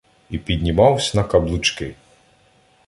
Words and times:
І 0.29 0.37
піднімавсь 0.39 1.13
на 1.15 1.23
каблучки. 1.23 1.95